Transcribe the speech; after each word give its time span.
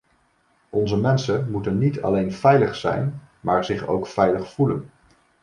Onze 0.69 0.97
mensen 0.97 1.51
moeten 1.51 1.77
niet 1.77 2.01
alleen 2.01 2.31
veilig 2.33 2.75
zijn, 2.75 3.21
maar 3.39 3.65
zich 3.65 3.87
ook 3.87 4.07
veilig 4.07 4.53
voelen. 4.53 4.89